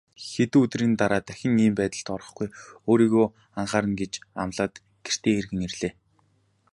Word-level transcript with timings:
Хэдэн 0.31 0.61
өдрийн 0.63 0.93
дараа 0.99 1.21
дахин 1.27 1.53
ийм 1.65 1.73
байдалд 1.79 2.07
орохгүй, 2.15 2.47
өөрийгөө 2.89 3.27
анхаарна 3.59 3.95
гэж 4.01 4.13
амлаад 4.41 4.73
гэртээ 5.05 5.33
эргэн 5.39 5.61
ирлээ. 5.67 5.93